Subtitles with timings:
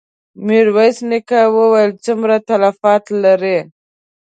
[0.45, 3.57] ميرويس نيکه وويل: څومره تلفات لرې؟